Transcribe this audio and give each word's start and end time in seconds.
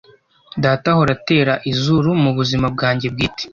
Data 0.63 0.87
ahora 0.91 1.11
atera 1.17 1.53
izuru 1.71 2.09
mubuzima 2.23 2.65
bwanjye 2.75 3.07
bwite. 3.13 3.43